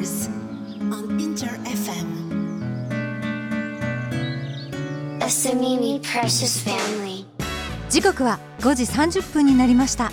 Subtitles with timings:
[0.00, 0.30] Colors
[0.90, 2.08] on Inter FM.
[5.20, 7.26] Asamimi Precious Family.
[7.90, 10.10] 時刻は5時30分になりました。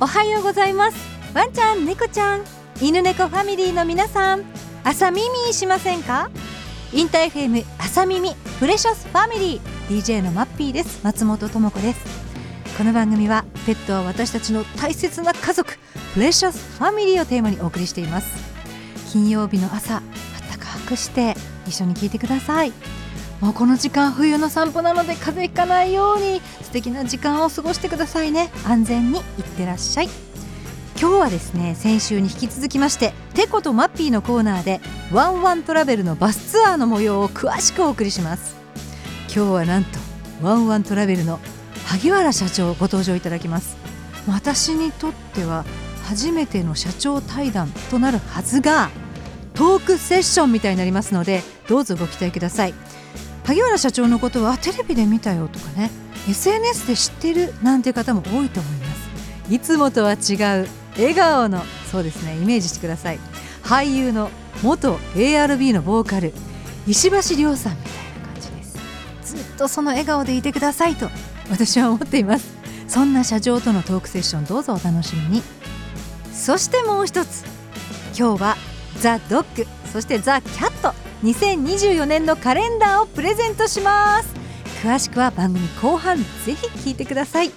[0.00, 0.96] おはようございます。
[1.34, 2.44] ワンちゃん猫ちゃん。
[2.80, 4.44] 犬猫ファミリーの皆さん。
[4.84, 6.30] 朝耳しませんか？
[6.94, 11.00] インター FM 朝耳プレシャスファミリー DJ のマッピーです。
[11.04, 12.00] 松本智子です。
[12.78, 15.76] この番組はペットは私たちの大切な家族
[16.14, 18.55] プレシャスファミリーをテーマにお送りしています
[19.06, 20.02] 金曜日の朝あっ
[20.50, 21.34] たかくして
[21.66, 22.72] 一緒に聞いてください。
[23.40, 28.50] もうこの時間冬の散歩なので風邪ひかないように素敵な時間を過ごしてくださいね。
[28.64, 30.08] 安全にいってらっしゃい。
[30.98, 34.80] 今日はですね先週に引き続きましてテコとマッピーのコーナーで
[35.12, 38.56] ワンワントラベルのバスツアーの模様を詳しくお送りします。
[39.34, 39.98] 今日はなんと
[40.40, 41.38] ワンワントラベルの
[41.84, 43.76] 萩原社長ご登場いただきます。
[44.26, 45.66] 私にとっては
[46.06, 48.90] 初めての社長対談となるはずが
[49.54, 52.74] トークセッションみたいになりますのでどうぞご期待ください。
[53.44, 55.90] 萩原社長のことはテレビで見たよとかね
[56.28, 59.54] SNS で知ってるなんて方も多いと思います。
[59.54, 63.18] いつもとは違う笑顔のそうですねイメージしてください。
[63.64, 64.30] 俳優の
[64.62, 66.32] 元 ARB のボーカル
[66.86, 68.78] 石橋亮さんみたいな感じです。
[69.22, 71.08] ずっとその笑顔でいてくださいと
[71.50, 72.54] 私は思っています。
[72.86, 75.42] そんな社長とのトークセッションどうぞお楽しみに。
[76.36, 77.44] そしてもう一つ。
[78.16, 78.56] 今日は
[79.00, 84.28] ザ・ドッグそしてザ・キャット2024年のカレンダーをプレゼントします。
[84.82, 87.50] 詳しくは番組後半ぜひ聞いてください。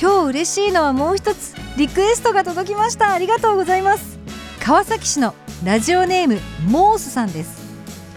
[0.00, 1.54] 今日嬉しいのはもう一つ。
[1.76, 3.12] リクエストが届きました。
[3.12, 4.18] ありがとうございます。
[4.60, 7.62] 川崎市のラジオネームモースさんです。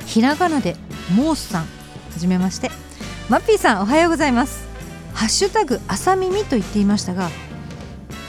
[0.05, 0.75] ひらがなで
[1.15, 1.61] モースさん。
[1.61, 1.67] は
[2.17, 2.69] じめまして。
[3.29, 4.67] マッピーさんおはようございます。
[5.13, 7.29] ハッシュタグ朝耳と言っていましたが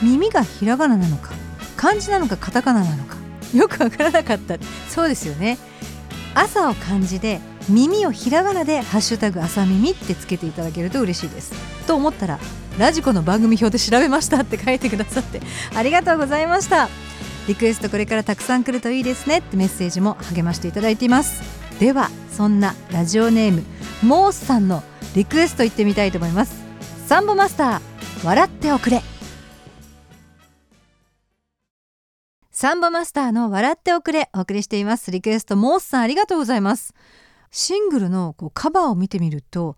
[0.03, 1.31] 耳がひらがななのか
[1.77, 3.17] 漢字なのかカタカナなのか
[3.55, 4.57] よくわからなかった。
[4.89, 5.59] そうですよね。
[6.35, 11.53] 朝を漢字で耳をひらがなで「ハッシュタグ朝耳」ってつけていただけると嬉しいです。
[11.87, 12.39] と思ったら
[12.79, 15.43] ラジコの番組表で調べましたって書いてくださって
[15.75, 16.89] ありがとうございました。
[17.47, 19.39] リクエストこれからたくさん来るといいですね。
[19.39, 21.43] ってメッセージも励ましていただいています。
[21.79, 23.65] ではそんなラジオネーム
[24.03, 24.83] モースさんの
[25.15, 26.55] リクエスト行ってみたいと思います。
[27.07, 29.03] サンボマスター笑っておくれ。
[32.63, 35.11] サンボマスターの笑っておくれお送りしています。
[35.11, 36.95] リクエストモースさんありがとうございます。
[37.51, 39.77] シングルのこうカバーを見てみると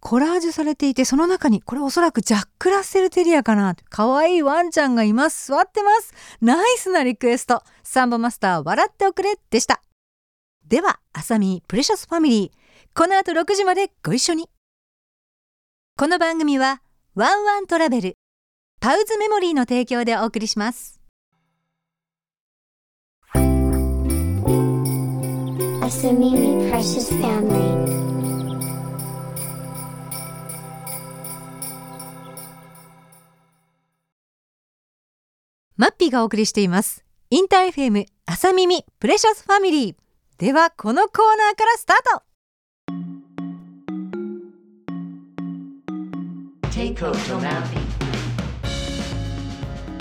[0.00, 3.76] コラージュされていてその中にこれおそらくジャック・ラッセル・テリアかな。
[3.90, 5.52] 可愛いワンちゃんがいます。
[5.52, 6.12] 座ってます。
[6.40, 7.62] ナイスなリクエスト。
[7.84, 9.80] サンボマスター笑っておくれでした。
[10.66, 12.88] ではアサミプレシャスファミリー。
[12.92, 14.50] この後6時までご一緒に。
[15.96, 16.82] この番組は
[17.14, 18.14] ワンワントラベル。
[18.80, 21.03] パウズメモリーの提供でお送りします。
[25.84, 27.60] Asamimi Precious Family.
[35.76, 39.94] マッピーがお送りしていますインター FM 朝みみ Precious Family
[40.38, 42.22] ではこのコーナーからスタート.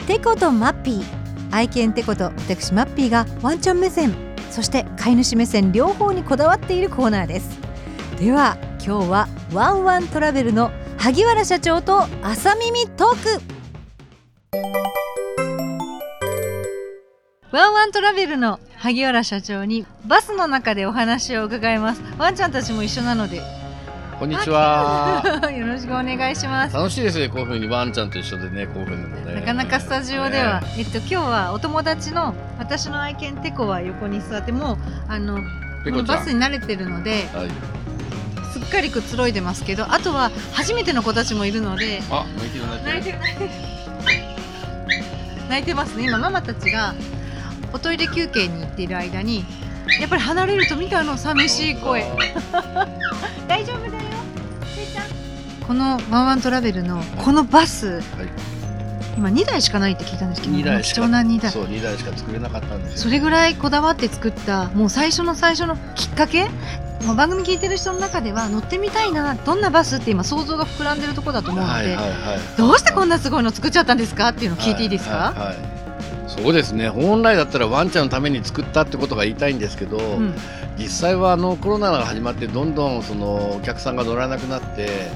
[0.07, 1.03] テコとマッピー
[1.51, 7.59] 愛犬テコと私マッピーがワンちゃん目線そして飼い主目線両方にこだわっているコーナーです。
[8.19, 8.55] では
[8.85, 10.69] 今日はワンワントラベルの
[10.99, 13.41] 萩原社長と朝耳トーク。
[17.51, 22.03] ワンワントラベルの萩原社長にバスの中でお話を伺います。
[22.19, 23.62] ワンちゃんたちも一緒なので。
[24.23, 25.21] こんにちは。
[25.51, 29.35] よろしくお願いします楽しいですね、こういうふうにワンちゃんと一緒でね、こういうふうにもね。
[29.35, 34.77] なかなかスタジオでは、ねえっと今日はお友達の私の愛犬テコは横に座ってもう
[35.09, 35.41] あの
[36.07, 37.49] バスに慣れてるのではい。
[38.53, 43.17] すっかりくつろいでますけどあとは初めての子たちもいるのであ、泣いてる泣泣いてる。
[43.17, 43.23] る
[45.49, 46.95] 泣いてますね今ママたちが
[47.73, 49.43] おトイレ休憩に行っている間に
[49.99, 52.05] やっぱり離れると見たあの寂しい声
[55.67, 58.03] このワンワントラベルのこのバスはい。
[59.15, 60.95] 今2台しかないって聞いたんですけど二台しか。
[60.95, 62.97] 貴重な2台そう、二台しか作れなかったんですよ。
[62.97, 66.47] それぐらいこだわって作ったもう最初の最初のきっかけ？
[67.05, 71.97] まあ番組聞いてる人の中では乗ってみたいなどんなバスって今想像が膨らんでるところだと思うので。
[72.57, 74.29] どうしてこんなすごいの作っちゃったんですか？
[74.29, 75.73] っていうのを聞いていいですか、はいはいはい
[76.25, 80.33] そうですね本来だったらワンちゃんのために作ったってことが言いたいんですけど、うん
[80.75, 85.11] 実際はあのコロナが始まってどんどんそのお客さんが乗らなくなって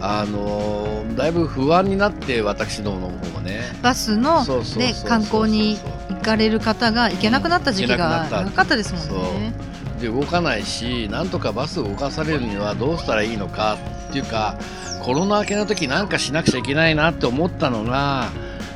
[0.00, 3.60] あのーだいぶ不安になって私どもの方もね。
[3.82, 4.44] バスの
[4.76, 5.78] で観光に
[6.10, 9.54] 行かれる方が行けなくなった時期がくなった長かったですもんね。
[10.00, 13.78] で動かないしなんとかバスを動かされるにはどうしたらいいのか
[14.10, 14.58] っていうか
[15.02, 18.28] コロナ明けの時なんかしなくちゃいけないなって思ったのが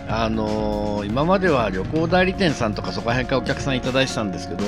[0.09, 4.65] あのー今までは旅行代理店さんとかそこら辺からお客さんいただいてたんですけど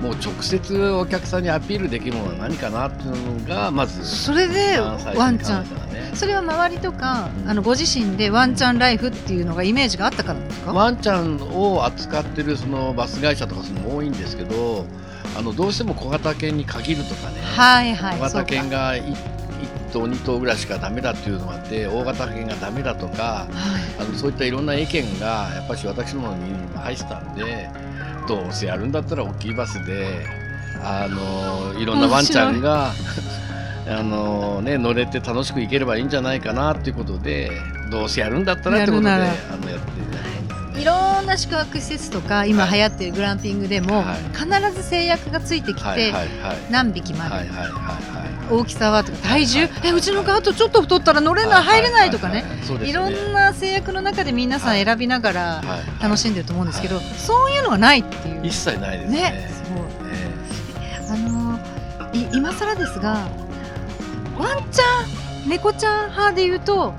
[0.00, 14.84] もう直接お客さんにアピールできるものは何かなっていうのがまずそれでワンちゃんねそれは周りとか、うんあのご自身でワンちゃんライフっていうのがイメージがあったからですか、ワンちゃんを扱ってるそのバス会社とかそのも多いんですけど
[15.36, 19.14] あのどうしても小型犬に限るとかね、はいはい小型犬が 1,
[19.92, 24.02] 頭2頭ぐらいしかダメだっていうのがあって大型犬がダメだとかはい。
[24.02, 27.70] あのそういったいろんな意見がやっぱり私どもの耳にも入ってたんで
[28.26, 30.26] どうせやるんだったら大きいバスで
[30.82, 32.92] あのいろんなワンちゃんが
[33.88, 37.50] あの、ね、乗れて楽しく行ければいいんじゃないかなっていうことで
[37.90, 39.30] どうせやるんだったらってことであのやっ
[39.80, 39.96] て
[40.78, 42.78] いろんな宿泊施設とか今はい。
[42.78, 44.18] 流行ってるグランピングでも、はい。
[44.34, 46.12] 必ず制約がついてきて、
[46.70, 47.50] 何匹まで、
[48.50, 52.44] 大きさはとか体重、えうちのガートちょっと太ったら乗れない、入れないとかね、
[52.82, 55.62] いろんな制約の中で皆さん選びながらは
[56.00, 56.02] い。
[56.02, 58.46] 楽しんでると思うんですけど、そういうのがないっていう。
[58.46, 59.20] 一切ないですね。
[59.20, 59.82] ねすごい。
[60.82, 61.58] えあの
[62.12, 63.28] い今更ですが
[64.38, 66.94] ワンちゃん猫ちゃん派で言うと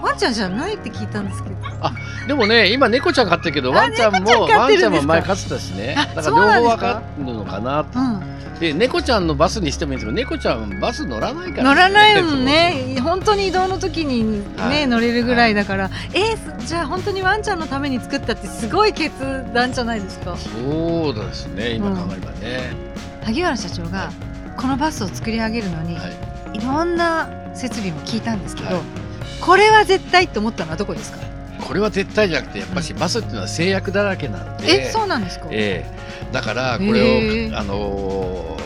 [0.00, 1.56] ワンちゃんじゃないって聞いたんですけど。
[1.62, 5.12] えでもね今猫ちゃん飼ってるけどあワンちゃん猫ちゃんも飼ってるんですか？
[5.12, 5.94] ワンちゃんも前飼ってたしね。
[5.98, 12.96] あだから両方わかるのかなうんで猫ちゃんのバスにしてもいいんですけど猫ちゃんバス乗らないから、乗らないもんね。
[13.02, 14.86] 本当に移動の時にね、はい。
[14.86, 19.12] 乗れるぐらいだから、えじゃあ本当にワンちゃんのために作ったってすごい決
[19.52, 20.36] 断じゃないですか？
[20.36, 21.70] そうですね。
[21.72, 22.70] 今考えればね、
[23.24, 24.10] 萩原社長が
[24.56, 26.02] このバスを作り上げるのに、は
[26.54, 26.58] い。
[26.58, 28.84] い、ろんな設備も聞いたんですけど、はい。
[29.40, 31.18] これは絶対って思ったのはどこですか？
[31.66, 34.88] これは絶対じゃなくてやっぱしバスっていうのは制約だらけなんで。
[34.88, 36.32] えそうなんですか、ええ。
[36.32, 38.62] だからこへれえをあのー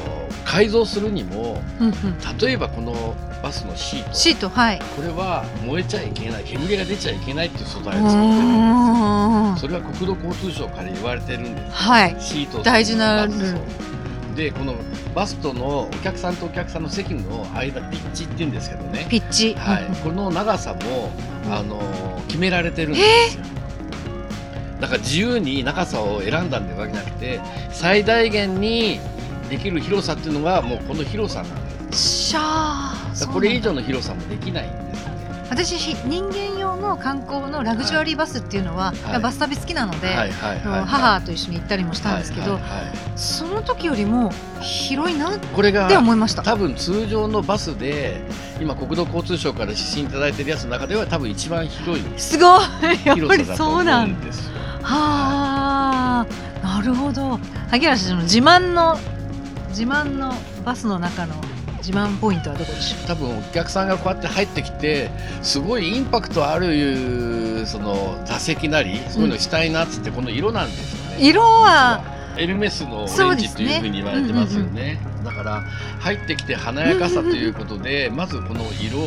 [0.47, 4.15] 改造するにもうんうん、例えばこのバスのシート。
[4.15, 4.81] シートはい。
[4.95, 9.57] これは燃えちゃいけない煙が出ちゃいけないっていう素う材を作ってるーん。
[9.59, 11.73] それは国土交通省から言われてるんです。
[11.73, 12.17] はい。
[12.21, 13.59] シート大事なルール
[14.37, 14.75] でこの
[15.15, 19.85] バスとのお客さんとお客さんの席の間ピッチって言うんですけどね、ピッチ、はい。
[20.05, 21.11] この長さも
[21.51, 21.81] あの
[22.29, 23.01] 決められてるんで
[23.31, 23.45] すよ、
[24.81, 27.41] だから自由に長さを選んだんでわけじゃなくて
[27.71, 29.01] 最大限に
[29.49, 32.93] できる広さっていうのがもうこの広さなんですしゃ
[33.33, 34.86] これ以上の広さもできない
[35.51, 39.21] 私ひ人間用の観光のラグジュアリーバスっていうのは、はい。
[39.21, 46.43] バス旅好きなので、はいはいはい、はい、母と一緒に行ったりもしたんですけど、はいはいはいその時よりも広いなって思いました。
[46.43, 48.21] 多分通常のバスで
[48.61, 52.61] 今国土交通省から指針いただいてるやつの中では多分一番広いすごい。
[53.07, 54.53] やっぱりそうなうんんですよ。
[54.83, 56.27] は
[56.63, 56.67] あ。
[56.67, 57.39] なるほど。
[57.71, 58.99] 萩原社長の自慢の
[59.71, 60.35] 自慢の
[60.65, 61.35] バスの中の
[61.87, 65.09] 自慢ポイントはどこでしょ多分お客さんがこうやって入ってきて
[65.41, 71.17] すごいインパクトあるその座席なりそういうのしたいなっつってこの色なんですよね。
[71.21, 72.03] う色は
[72.37, 74.99] エルメスのオレンジというふうに言われてますよね。
[75.25, 75.63] だから
[76.01, 79.05] 入ってきて華やかさということで、まずこの色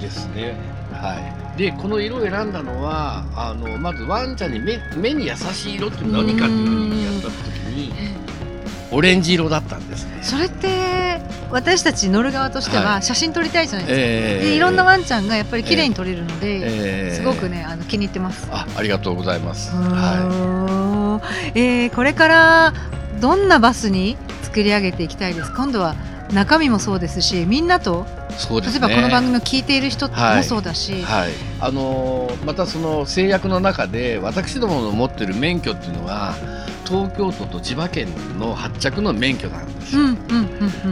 [0.00, 0.56] ですね。
[0.92, 1.16] は
[1.56, 1.58] い。
[1.58, 7.32] でこの色を選んだのはあのまずワンちゃんに目目に優しい色って何かっていうふうにやった時
[7.66, 7.92] に
[8.92, 10.22] オレンジ色だったんですね。
[10.22, 10.81] それって
[11.50, 14.02] 私たち乗る側としてはは写真撮りたいじゃないですか。
[14.04, 18.48] えでいろんなワンちゃんがやっぱり綺麗に撮れるので、えーすごくねあの気に入ってます。
[18.50, 19.70] あありがとうございます。
[19.74, 22.72] うはーんえーこれから
[23.20, 25.94] どんなバスに作り上げていきたいです今度は
[26.32, 28.32] 中身もそうですしみんなとい。
[28.38, 28.88] そうですね。
[28.88, 36.34] 例えばこの番組を聞いている人もはいそうだし、はい、あのーまたその制約の中で私どもの持ってる免許っていうのは
[36.92, 38.08] 東京都と千葉県
[38.38, 39.96] の発着の免許なんです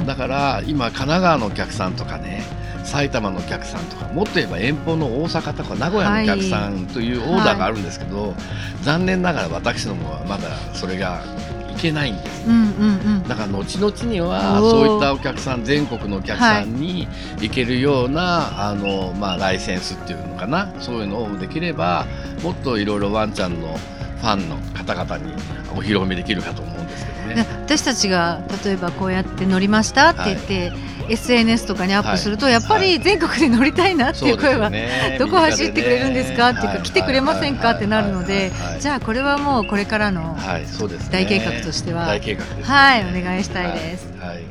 [0.07, 2.43] だから今神奈川のお客さんとかね
[2.85, 8.35] 埼玉のお客さんとかもっと言えば遠方の大阪とか名古屋のお客さんというオーダーがあるんですけど、
[8.83, 11.23] 残念ながら私どもはまだそれが
[11.71, 12.49] いけないんです。
[12.49, 13.29] うんうんうん。
[13.29, 17.07] だから後々にはそういったお客さん全国のお客さんに
[17.41, 20.73] 行けるような、あのまあ、ライセンスっていうのかな。
[20.81, 22.07] そういうのをできれば
[22.43, 23.77] もっといろいろワンちゃんの
[24.21, 25.33] ファンの方々に
[25.73, 27.47] お披露目できるかと思うんですけどでね。
[27.65, 30.73] 私たちが例えばこうやって乗りましたって言って、
[31.09, 35.17] SNS とかにアップすると、やっぱり全国で乗りたいなっていう声は、ね。
[35.19, 40.67] どこ走ってくれるんですかっていうか来てくれませんかってなるのでじゃあこれはもうこれからのはい。
[40.67, 41.13] そうですね。
[41.13, 42.63] 大計画としては大計画ですね。
[42.63, 44.13] はいお願いしたいです。
[44.19, 44.29] はい。
[44.29, 44.45] はい。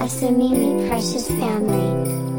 [0.00, 2.29] Asamimi Precious Family.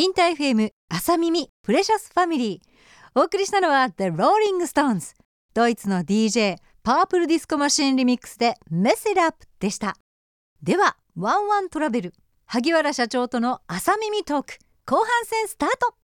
[0.00, 3.20] インター FM 朝みみ Precious Family。
[3.20, 5.14] お送りしたのは The Rolling Stones
[5.52, 9.98] ドイツの DJ Purple Disco Machine Remix で Mess It Up でした。
[10.62, 12.14] ではワンワントラベル。
[12.46, 14.54] 萩原社長との朝耳トーク。
[14.86, 15.94] 後半戦スタート。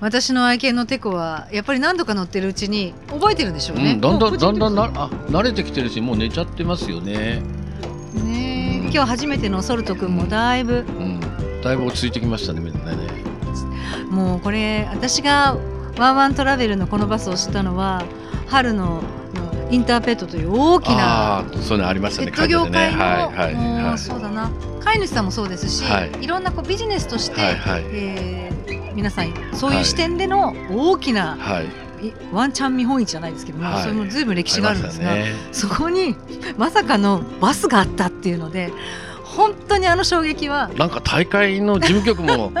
[0.00, 7.42] 私の愛犬のテコはやっぱり何度か乗ってるうちに覚えてるんでしょうね、うん、だんだんだんだんなあ慣れてきてるしもう寝ちゃってますよね。
[8.14, 8.47] ねえ
[8.90, 11.20] 今日初めてのソルト君もだいぶうん、
[11.62, 13.08] だいぶ落ち着いてきましたねみんなね。
[14.10, 15.56] もうこれ私が
[15.98, 18.04] ワンワントラベルのこのバスを知ったのは
[18.46, 19.02] 春の
[19.34, 22.32] のインターペットという大きなそういうのありましたね。
[22.32, 28.58] ペット業界の、はいはいそうだな飼い主さんもそうですし、はいい、ろんなこうビジネスとして、はいはいえー
[28.98, 31.66] 皆さんそういう視点での大きな、はい。
[31.66, 31.68] い
[32.32, 33.82] ワンチャン見本市じゃないですけども、はい。
[33.82, 35.32] それもずいぶん歴史があるんですが、ね。
[35.52, 36.16] そこに
[36.56, 38.72] まさかのバスがあったっていうので
[39.24, 40.70] 本当にあの衝撃は。
[40.76, 42.52] なんか大会の事務局も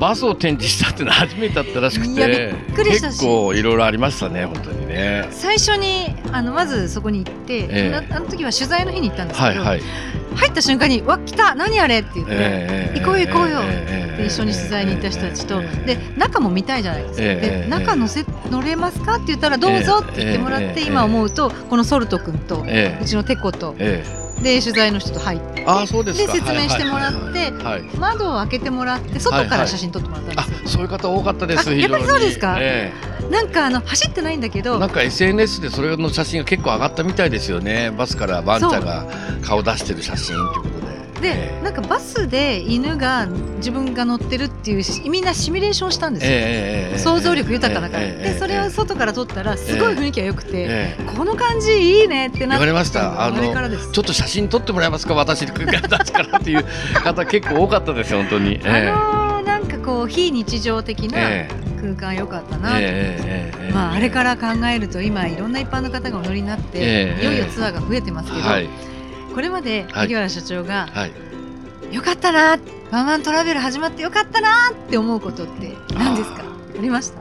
[0.00, 2.54] バスを展示したっていうのは初めてだったらしくて。
[2.74, 5.28] 結構いろいろありましたね本当にね。
[5.30, 7.90] 最初にあのまずそこに行って、ええ。
[7.90, 9.82] なあの時は取材の日に行ったんですけど、はいはい。
[10.36, 23.02] 入った瞬間に「わ来た何あれ?」って言って、ええ行こうよ行こうよええで一緒に取材に行った人たちと、ええで中も見たいじゃないですか、ええで中乗せ乗れますかって言ったら「どうぞ」って言ってもらって、ええ今思うとこのソルト君と、ええ。
[23.02, 25.64] うちのテコとええで取材の人と入って。
[25.66, 26.32] ああそうですか。
[26.32, 27.52] で説明してもらって
[27.98, 30.62] 窓を開けてもらって外から写真撮ってもらったんあです。
[30.62, 31.70] よ、そういう方多かったです。
[31.70, 32.56] あやっぱりそうですか。
[32.58, 32.92] え
[33.30, 34.78] なんかあの走ってないんだけえど。
[34.78, 37.90] なんか SNS でそれの写真が結構上がったみたいですよね。
[37.96, 39.06] バスからワンちゃんが
[39.42, 40.69] 顔出してる写真という
[41.20, 41.28] で。
[41.30, 41.64] で、ええ。
[41.64, 43.26] なんかバスで犬が
[43.58, 51.02] 自分が乗ってるっていうしみんなシミュレーションしたんですよ、ええええええ想像力豊かだから、ええええでそれを外から撮ったらすごい雰囲気が良くて、ええ。
[51.16, 53.22] この感じいいねってなって言われました。
[53.22, 53.90] ああのれからです。
[53.92, 56.64] ちょっと写真撮ってもらえますか私たちからっていう
[57.04, 58.54] 方結構多かったですよ本当に。
[58.54, 58.88] ええ。
[58.88, 61.48] あのーなんかこう非日常的なえ
[61.80, 67.22] 空間良かったえな、まあ、あれから考えると今いろんな一般の方がお乗りになって、ええ。
[67.22, 68.68] いよいよツアーが増えてますけど、はい
[69.34, 71.12] これまではい萩原社長が、はい。
[71.94, 72.58] よかったな
[72.92, 76.42] ワンワントラベル始まってよかったなって思うことって何ですか？
[76.78, 77.20] ありました？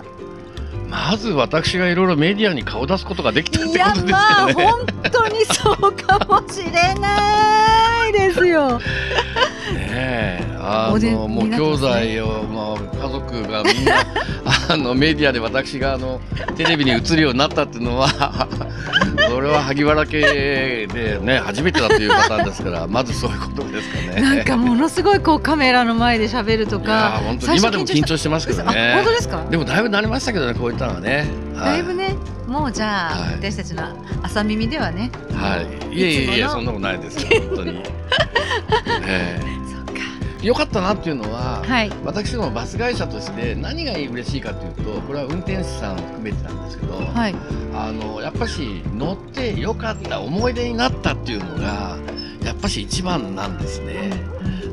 [0.89, 4.53] まず私がいろいろメディアに顔出すことができたっていやことですまあかね。
[4.53, 8.79] 本当にそうかもしれないですよ。
[9.73, 11.87] ねえあのもう兄弟
[12.25, 13.95] をもう家族がみんな
[14.69, 16.19] あのメディアで私があの
[16.55, 18.07] テレビに映るようになったっていうのは
[19.29, 24.21] それは萩原家でね初めてだというパターンですからまずそういうことですかね。
[24.21, 29.11] なんかものすごいこうカメラの前で喋るとかー本当に今でも緊張ししてますけどあね本当。
[29.11, 29.43] ですか？
[29.49, 31.27] でもだいぶ慣れましたけどねこういったのはね。
[31.55, 32.15] はいだいぶね
[32.47, 33.83] もうじゃあ、はい私たちの
[34.23, 35.57] 朝耳ではねは
[35.91, 35.95] い。
[35.97, 37.81] いえいえいそんなことないですよ本当に。
[39.07, 39.58] えそ
[40.47, 41.61] っかったなっていうのは。
[41.65, 47.35] はい私どもバス会社として何が嬉しいかというとこれは運転手さんを含めてなんですけど、はい
[47.73, 51.97] あのやっぱし乗ってよかった思い出になったっていうのが
[52.43, 54.11] やっぱし一番なんですね。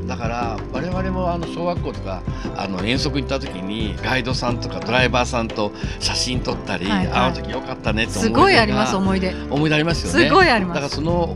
[0.07, 2.23] だから我々もあの小学校とか
[2.55, 10.27] あの遠足行った時にガイドさんとかドライバーさんと写真撮ったり、はいはいあの時よかったねって思いす出がごいあります思い出思い出ありますよね。
[10.27, 11.35] すごいありだからますその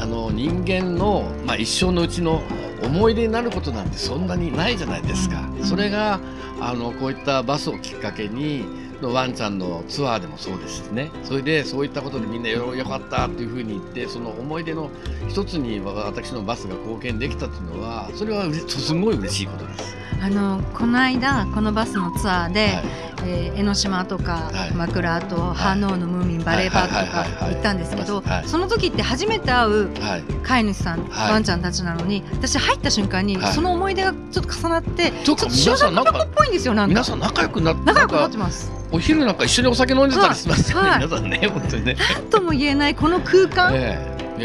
[0.00, 2.42] あの人間の、まあ、一生のうちの
[2.84, 5.40] 思い出になることなんてそんなにないじゃないですか。
[5.40, 6.20] うんそれが
[6.60, 8.64] あのこういったバスをきっかけに
[9.00, 14.90] のワンちゃんのツアーでもそうですしねそれでそういったことでみんなよよかったっていうふうに言ってその思い出の
[15.28, 19.96] 一つに私のバスが貢献できたっていうのはそれはすごい嬉しいことです。
[20.22, 24.72] あのこの間このバスのツアーで、はいえー江ノ島とか、はい。
[24.72, 25.38] 枕と、い。
[25.56, 28.48] ハノーのムーミンバレーパークとか行ったんですけど、はい。
[28.48, 31.32] その時って初めて会うはい、飼い主さん、はい。
[31.32, 33.52] ワンちゃんたちなのに私入った瞬間に、はい。
[33.52, 36.88] その思い出がちょっと重なってちょっと皆さんなんかっぽいんですよなんか。
[36.88, 38.72] 皆さん仲良くなって仲良くなってます。
[38.90, 40.98] お昼なんか一緒にお酒飲んでたりしますよね、はい。
[41.06, 41.96] 皆さんね本当にね。
[42.14, 43.72] なんとも言えないこの空間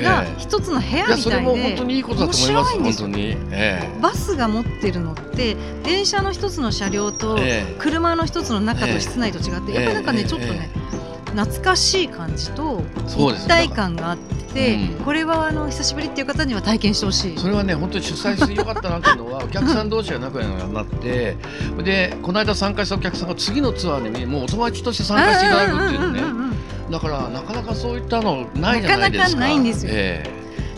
[0.02, 3.08] が一つの部屋みたいで当にいい面白いんですよ。
[3.08, 7.76] 本当に、えバスが持ってるのって電車の一つの車両とええ。
[7.80, 10.26] 車の一つの中ええと室内と違ってえやっぱりなんかねええ。
[10.26, 10.70] ちょっとね
[11.36, 15.06] 懐かしい感じと一体感があってうん。
[15.06, 17.34] これはあの久しぶりっていう方には体験してほしい。
[17.34, 17.38] え。
[17.38, 21.38] それはね本当に主催してよかったなっていうのは お客さん同士が仲良くなって
[21.84, 26.47] でこの間参加したお客さんが次のツアーにもうお友達として参加していただくっていうね
[26.90, 29.30] だからなかなかそういったのないじゃないですか。
[29.30, 29.92] なかなかないんですよ。
[29.94, 30.24] え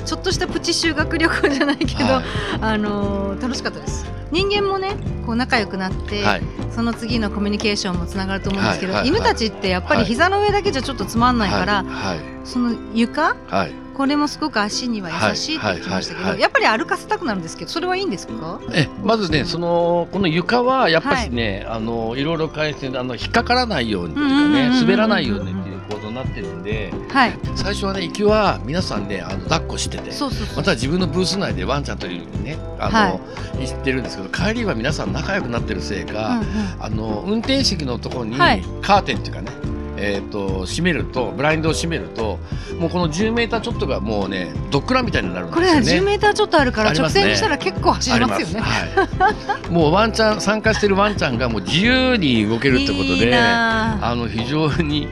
[0.06, 2.24] ちょっとしたプチ修学旅行じゃないけど、はい。
[2.62, 4.06] あのー楽しかったです。
[4.32, 6.42] 人間もねこう仲良くなって、はい。
[6.72, 9.20] その次のコミュニケーションもつながると思うんですけど、はいはいはい。
[9.20, 12.20] 犬たちってやっぱり膝の上だけじゃちょっとつまんないから、はい。
[12.44, 13.72] その床はい。
[13.96, 18.62] これもすごく足には優しいって聞きましたけど、やっぱり歩かせたくなるんですけどそれはいいんですか？
[18.74, 25.54] えまずねそのこの床はやっぱりね、い、あのいろいろ改善あの引っかからないようにというかね滑らないように
[25.90, 27.34] 構造になってるんではい。
[27.56, 30.58] 最初はね行きは皆さんねあの抱っこしててそうそうそう。
[30.58, 33.20] また自分のブース内でワンちゃんというふうにねあの、はい。
[33.66, 36.46] 言ってるんですけど帰りは皆さん仲良くなってるせいか、うんうん。
[36.80, 38.64] あの運転席のところにはい。
[38.82, 39.52] カーテンっていうかね、
[39.98, 42.40] えー、と閉めるとブラインドを閉めると
[42.80, 45.92] もうこの10メーターちょっとがもうねドッグランみたいになるんですこれはよね。
[45.92, 48.62] 10メーターちょっとあるから直線にしたら結構走りますよね。
[48.62, 49.34] は
[49.68, 55.08] い、もうワンちゃん参加してるワンちゃんがもう自由に動けるってこといいであの非常に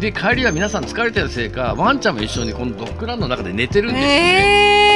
[0.00, 4.89] で帰りは皆さん疲れてるせいかワンちゃんも一緒にこのドッグランの中で寝てるんですよね、えー。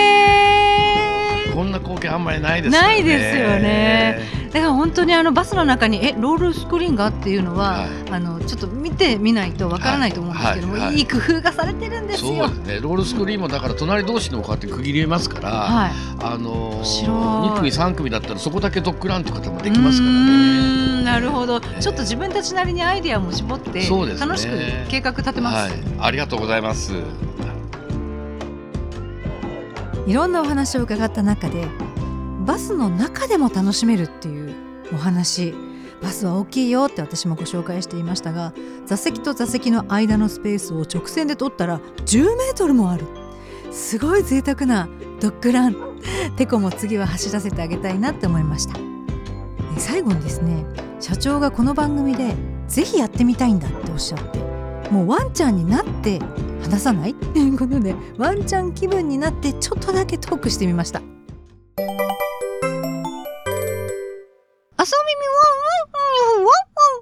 [1.55, 12.49] こんな光景あんまりないですよねないですよねだから本当にあのバスの中にえロールスクリーンがっていうのは、はいあのちょっと見てみないとわからないと思うんですけども、いはいはいはいい工夫がされてるんですそうよ。
[12.49, 15.93] ですねロールスクリーンもだから隣同士でもこうやって区切れますから、はい。
[16.23, 21.01] あの面白い2組3組だったらそこだけドッグランっていう方もできますからね。
[21.01, 24.57] んなるほど、えちょっと自分たちなりにアイデアも絞ってね楽しく
[24.89, 25.73] 計画立てます。
[25.73, 26.93] はい、ありがとうございます。
[30.07, 31.67] いろんなお話を伺った中で
[32.45, 34.55] バスの中でも楽しめるっていう
[34.93, 35.55] お話。
[36.03, 38.53] バスは大きいよって私もご紹介していましたが
[38.85, 43.07] 座席と座席の間のスペースを直線で取ったら10メートルもある。
[43.71, 44.89] すごい贅沢な
[45.21, 45.77] ドッグラン。
[46.37, 48.79] テコも次は走らせてあげたいなって思いました。
[49.79, 50.67] 最後にですね
[51.01, 52.35] 社長がこの番組で
[52.69, 54.44] ぜひやってみたいんだっておっしゃって
[54.91, 56.19] もうワンちゃんになって
[56.63, 57.11] 話さない？
[57.11, 61.01] っていうことでワンちゃん気分になってちょっとだけトークしてみました。
[61.01, 61.03] あ
[64.87, 66.53] さみみワンワンワンワンワン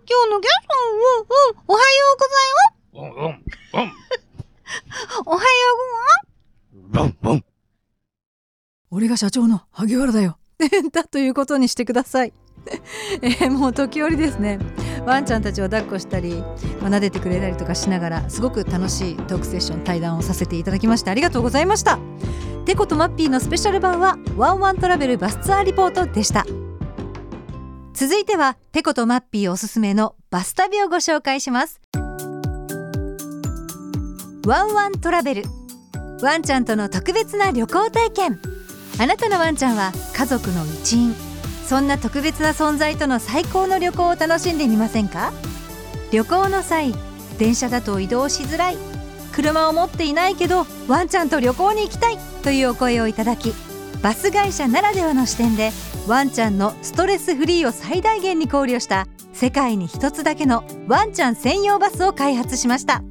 [0.09, 1.27] 今日のゲストワンワン
[1.67, 3.43] おはようございますワンワン
[5.27, 5.77] おはよう
[6.91, 7.45] ございますワンワン
[8.91, 10.39] 俺が社長の萩原だよ
[10.93, 12.33] だということにしてください
[13.23, 14.61] えーもう時折ですね
[15.05, 16.43] ワンちゃんたちを抱っこしたり、
[16.81, 21.99] まあ、撫でてくれたりとかしながらすごく楽しいトークセッション対談をさせていただきましてありがとうございました。
[22.65, 26.47] テコとマッピーのスペシャル版はワンワントラベルバスツアーリポートでした。
[27.93, 31.81] 続いてはテコとマッピーおすすめのバス旅をご紹介します。
[34.47, 35.45] ワンワントラベル。
[36.23, 38.41] ワンちゃんとの特別な旅行体験。
[39.01, 41.15] あなたのワンちゃんは家族の一員。
[41.73, 45.33] そんな特別な存在との最高の旅行を楽しんでみませんか？
[46.13, 46.95] 旅行の際
[47.39, 48.77] 電車だと移動しづらい。
[49.33, 53.55] 車を持っていないけどワンちゃんと旅行に行きたいというお声をいただき
[54.03, 55.71] バス会社ならではの視点で
[56.07, 63.03] ワンちゃんのストレスフリーを最大限に考慮した世界に一つだけのワンちゃん専用バスを開発しました。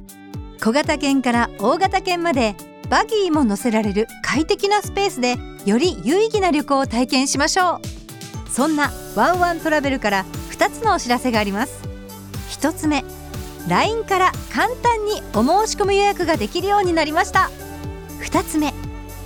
[0.62, 2.54] 小型犬から大型犬まで
[2.88, 8.01] バギーも乗せられる快適なスペースでより有意義な旅行を体験しましょう。
[8.52, 11.82] そんなワンワントラベルから2つのお知らせがあります。
[12.50, 13.04] 1つ目
[13.68, 17.50] LINE から簡単にお申し込み予約ができるようになりました。
[18.20, 18.74] 2つ目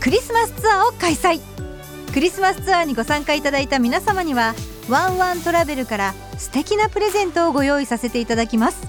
[0.01, 1.41] クリスマスツアーを開催。
[2.15, 4.55] クリスマスツアーにご参加いただいた皆様には
[4.89, 8.87] ワンワントラベルから素敵なプレゼントをご用意させていただきます。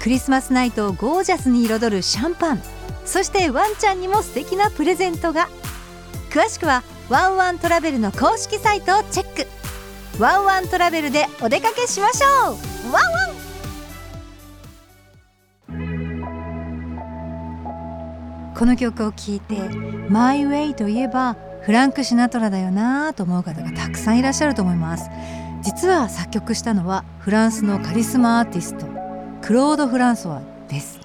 [0.00, 2.62] クリスマスナイトをゴージャスに彩るシャンパン。
[3.04, 5.48] そしてワンちゃんにも素敵なプレゼントが。
[6.30, 9.61] 詳しくはワンワントラベルの公式サイトをチェック。
[10.18, 12.92] ワンワントラベルでお出かけしましょう。
[12.92, 13.32] ワンワン。
[18.54, 19.56] この曲を聴いて
[20.08, 25.08] 「マイ・ウェイ」といえばフランク・シナトラだよなと思う方がたくさんいらっしゃると思います。
[25.62, 28.86] 実は作曲したのはフランスのカリスマアーティスト
[29.40, 31.00] クロード・フランソワです。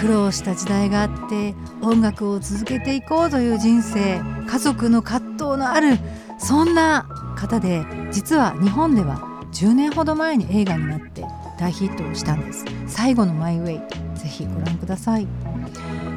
[0.00, 5.98] 苦労した時代があって音楽を続けていこうという人生家族の葛藤のある
[6.38, 7.06] そんな
[7.40, 9.16] 方で実は日本では
[9.52, 11.24] 10年ほど前に映画になって
[11.58, 12.64] 大ヒットをしたんです。
[12.86, 15.26] 最後のマイウェイぜひご覧ください。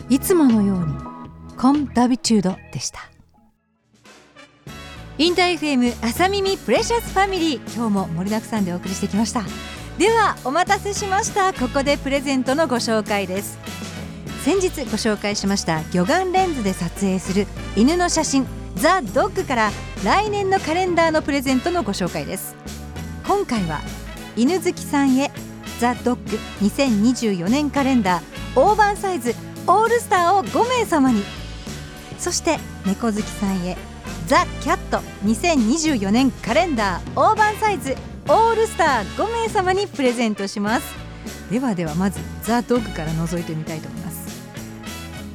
[0.10, 0.94] いつものように
[1.58, 3.00] コンダビチュードでした。
[5.18, 9.44] インター FM 朝耳プレシャスファミリー今日も盛りだくさんでお送りしてきました。
[9.98, 11.54] ではお待たせしました。
[11.54, 13.60] ここでプレゼントのご紹介です。
[14.44, 18.63] 先日ご紹介しました魚眼レンズで撮影する犬の写真。
[18.76, 19.72] ザ・ドッグから
[20.04, 22.56] 来年のカレンダーのプレゼントのご紹介です。
[23.26, 23.80] 今回は
[24.36, 25.32] 犬好きさんへ
[25.80, 28.24] ザ・ドッグ2024年カレンダー
[28.60, 29.36] 大判サイズ
[29.68, 31.24] オールスターを5名様に。
[32.18, 33.78] そして猫好きさんへ
[34.28, 37.96] ザ・キャット2024年カレンダー大判サイズ
[38.28, 40.96] オールスター5名様にプレゼントします。
[41.50, 44.14] ではではまずザ・ドッグから覗いてみたいと思います。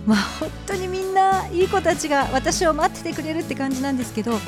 [0.07, 4.39] まあ本当にみんないい子たちが私を待っててくれるって感じなんですけど、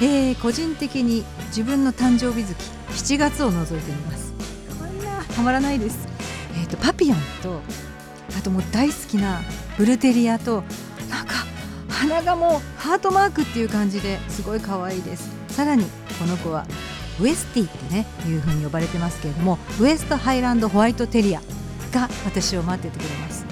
[0.00, 4.32] えー個人的に自分の誕生日月7月を覗いてみます。
[4.78, 5.98] こんなたまらないです。
[6.54, 7.60] えーとパピヨンと
[8.36, 9.40] あともう大好きな
[9.76, 10.64] ブルテリアと
[11.10, 11.34] なんか
[11.88, 15.30] 鼻がもうハートマークっていう感じですごい可愛いです。
[15.48, 15.84] さらに
[16.18, 16.66] この子は
[17.18, 21.40] ウエスティってねいう風に呼ばれてますけれどもウエストハイランドホワイトテリア
[21.92, 23.46] が私を待っててくれます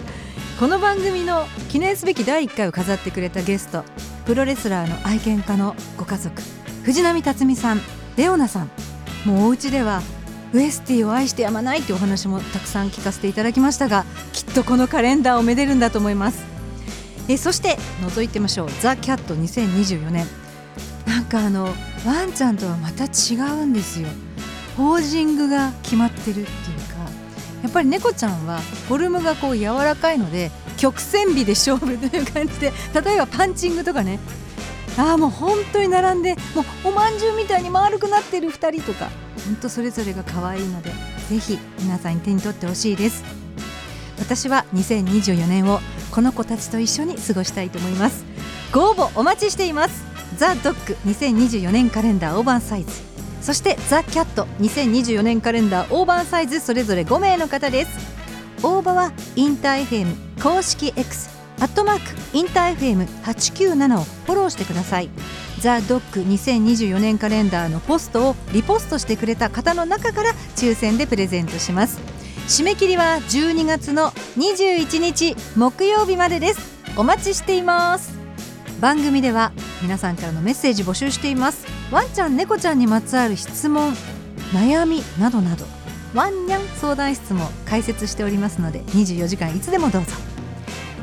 [0.59, 3.83] この番組の記念すべき第1回を飾ってくれたゲスト
[4.25, 6.41] プロレスラーの愛犬家のご家族
[6.85, 7.81] 藤波辰巳さん
[8.17, 8.71] レオナさん。
[9.25, 10.01] もうお家では
[10.53, 16.45] ウエスティを愛してやまないっていうお話もたくさん聞かせていただきましたがきっとこのカレンダーをめでるんだと思います。
[17.29, 20.27] えそして覗いてみましょう「ザ・キャット2024年。
[21.05, 21.65] なんかあの
[22.07, 24.09] ワンちゃんとはまた違うんですよ。
[24.77, 26.45] ポージングが決まってるっていう
[26.91, 26.94] か。
[27.65, 34.21] やっぱり猫ちゃんはフォルムがこう柔らかいので曲線美で勝負という感じで例えばパンチングとかね。
[34.99, 39.09] ああもう本当に並んでもうおまんじゅうみたいに丸くなってる2人とか
[39.47, 40.91] 本当それぞれが可愛いので
[41.31, 43.25] ぜひ皆さんに手に取ってほしいです。
[44.19, 48.25] 私は2024年をこの子たちと一緒に過ごしたいと思います。
[48.73, 50.05] ご応募お待ちしています。
[50.37, 53.14] ザ・ドッグ2024年カレンダーオーバーサイズ。
[53.45, 54.47] そしてザ・キャット。
[54.61, 57.91] 2024年カレンダーオーバーサイズそれぞれ5名の方です。
[58.63, 61.29] 応募はインター FM 公式 X
[61.61, 62.03] アットマーク
[62.33, 65.11] インター FM897 をフォローしてください。
[65.61, 72.01] ザ・ドッグ2024年カレンダーのポストをリポストしてくれた方の中から抽選でプレゼントします。
[72.49, 76.61] 締め切りは12月の21日木曜日までです。
[76.97, 78.24] お待ちしています。
[78.81, 81.67] 番組では皆さんからのメッセージ募集しています。
[81.91, 83.95] ワンちゃん猫ちゃんにまつわる質問
[84.53, 85.65] 悩みなどなど
[86.15, 90.13] ワンニャン相談室も開設しておりますので24時間いつでもどうぞ。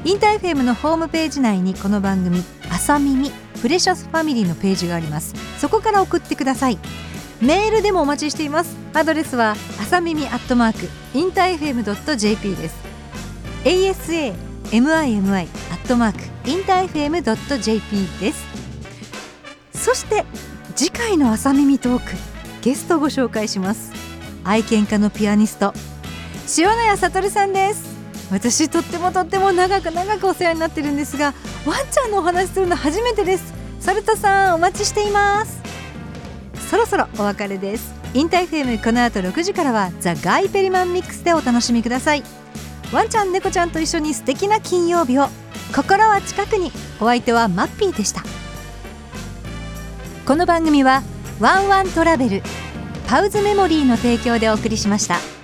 [0.03, 3.31] インター FM のホームページ内にこの番組「朝耳
[3.61, 5.35] プレシャスファミリー」のページがあります。
[5.59, 6.79] そこから送ってください。
[7.39, 8.75] メールでもお待ちしています。
[8.93, 12.75] アドレスは朝耳アットマークインター FM.jp です。
[13.63, 18.45] Asamimi アットマークインター FM.jp です。
[19.73, 20.25] そして
[20.75, 22.11] 次回の朝耳トーク
[22.61, 23.91] ゲストをご紹介します。
[24.43, 25.73] 愛犬家のピアニスト
[26.57, 27.83] 塩谷悟さんです。
[28.31, 31.33] 私とってもとっても長く長くお世話になってるんですが
[31.65, 33.53] ワンちゃんのお話するの初めてです。
[33.79, 35.61] サルタさんお待ちしています。
[36.69, 37.93] そろそろお別れです。
[38.15, 42.23] インター FM この後6時からはザ・ガイ・ペリマンミックスでお楽しみください。
[42.91, 45.27] ワンちゃん猫ちゃんと一緒に素敵な金曜日を。
[45.73, 48.23] 心は近くにお相手はマッピーでした
[50.25, 51.01] この番組は
[51.39, 52.43] ワンワントラベル
[53.07, 55.40] パウズメモリーの提供でお送りしました。